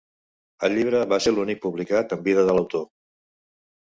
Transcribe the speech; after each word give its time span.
El 0.67 0.73
llibre 0.77 1.01
va 1.11 1.19
ser 1.25 1.33
l'únic 1.35 1.61
publicat 1.67 2.17
en 2.17 2.25
vida 2.31 2.47
de 2.49 2.57
l'autor. 2.59 2.87